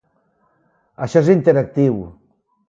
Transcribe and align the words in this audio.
Això 1.07 1.21
és 1.25 1.29
interactiu. 1.35 2.01